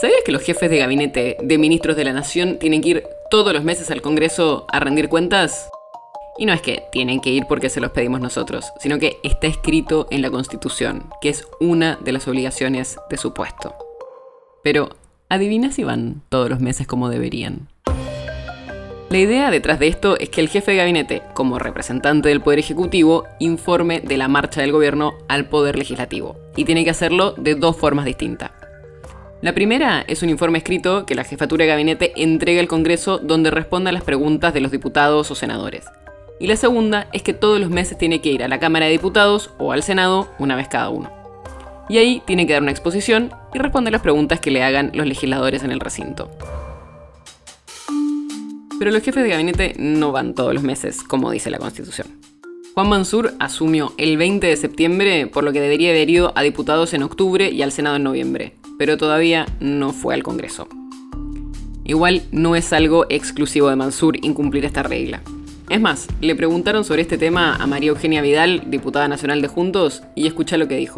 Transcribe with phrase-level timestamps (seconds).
[0.00, 3.52] ¿Sabías que los jefes de gabinete de ministros de la Nación tienen que ir todos
[3.52, 5.68] los meses al Congreso a rendir cuentas?
[6.38, 9.48] Y no es que tienen que ir porque se los pedimos nosotros, sino que está
[9.48, 13.74] escrito en la Constitución, que es una de las obligaciones de su puesto.
[14.62, 14.90] Pero,
[15.28, 17.66] adivina si van todos los meses como deberían.
[19.10, 22.60] La idea detrás de esto es que el jefe de gabinete, como representante del Poder
[22.60, 26.36] Ejecutivo, informe de la marcha del gobierno al Poder Legislativo.
[26.54, 28.57] Y tiene que hacerlo de dos formas distintas.
[29.40, 33.52] La primera es un informe escrito que la jefatura de gabinete entrega al Congreso donde
[33.52, 35.84] responde a las preguntas de los diputados o senadores.
[36.40, 38.92] Y la segunda es que todos los meses tiene que ir a la Cámara de
[38.92, 41.12] Diputados o al Senado una vez cada uno.
[41.88, 45.06] Y ahí tiene que dar una exposición y responder las preguntas que le hagan los
[45.06, 46.28] legisladores en el recinto.
[48.80, 52.08] Pero los jefes de gabinete no van todos los meses, como dice la Constitución.
[52.74, 56.92] Juan Mansur asumió el 20 de septiembre, por lo que debería haber ido a diputados
[56.92, 60.68] en octubre y al Senado en noviembre, pero todavía no fue al Congreso.
[61.84, 65.22] Igual no es algo exclusivo de Mansur incumplir esta regla.
[65.68, 70.02] Es más, le preguntaron sobre este tema a María Eugenia Vidal, diputada nacional de Juntos,
[70.14, 70.96] y escucha lo que dijo.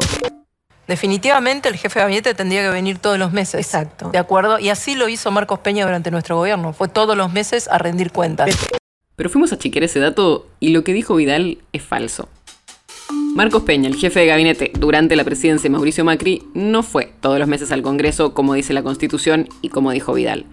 [0.87, 3.65] Definitivamente el jefe de gabinete tendría que venir todos los meses.
[3.65, 4.09] Exacto.
[4.11, 4.59] ¿De acuerdo?
[4.59, 6.73] Y así lo hizo Marcos Peña durante nuestro gobierno.
[6.73, 8.49] Fue todos los meses a rendir cuentas.
[9.15, 12.27] Pero fuimos a chequear ese dato y lo que dijo Vidal es falso.
[13.33, 17.39] Marcos Peña, el jefe de gabinete durante la presidencia de Mauricio Macri, no fue todos
[17.39, 20.45] los meses al Congreso como dice la Constitución y como dijo Vidal,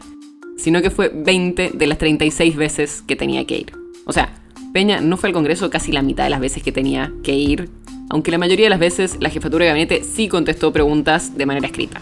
[0.56, 3.72] sino que fue 20 de las 36 veces que tenía que ir.
[4.06, 4.32] O sea,
[4.72, 7.68] Peña no fue al Congreso casi la mitad de las veces que tenía que ir,
[8.10, 11.66] aunque la mayoría de las veces la jefatura de gabinete sí contestó preguntas de manera
[11.66, 11.98] escrita.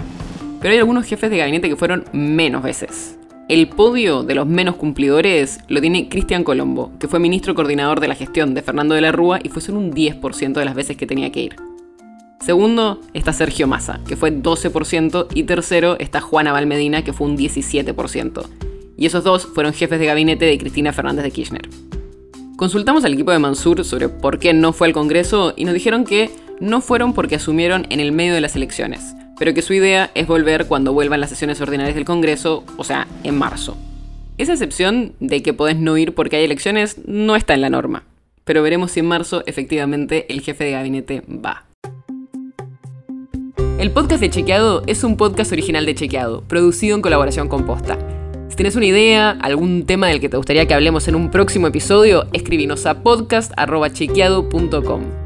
[0.61, 3.17] Pero hay algunos jefes de gabinete que fueron menos veces.
[3.49, 8.09] El podio de los menos cumplidores lo tiene Cristian Colombo, que fue ministro coordinador de
[8.09, 10.97] la gestión de Fernando de la Rúa y fue solo un 10% de las veces
[10.97, 11.57] que tenía que ir.
[12.41, 17.37] Segundo está Sergio Massa, que fue 12%, y tercero está Juana Valmedina, que fue un
[17.37, 18.47] 17%.
[18.97, 21.69] Y esos dos fueron jefes de gabinete de Cristina Fernández de Kirchner.
[22.57, 26.05] Consultamos al equipo de Mansur sobre por qué no fue al Congreso y nos dijeron
[26.05, 30.11] que no fueron porque asumieron en el medio de las elecciones, pero que su idea
[30.15, 33.77] es volver cuando vuelvan las sesiones ordinarias del Congreso, o sea, en marzo.
[34.39, 38.05] Esa excepción de que podés no ir porque hay elecciones no está en la norma,
[38.45, 41.65] pero veremos si en marzo efectivamente el jefe de gabinete va.
[43.79, 47.99] El podcast de Chequeado es un podcast original de Chequeado, producido en colaboración con Posta.
[48.49, 51.67] Si tienes una idea, algún tema del que te gustaría que hablemos en un próximo
[51.67, 55.26] episodio, escribinos a podcast.chequeado.com.